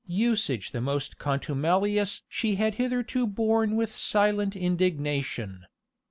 [0.07, 5.67] Usage the most contumelious she had hitherto borne with silent indignation.